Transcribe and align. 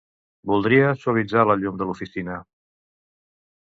Voldria 0.51 0.95
suavitzar 1.03 1.45
la 1.51 1.59
llum 1.61 1.79
de 1.83 1.91
l'oficina. 1.91 2.43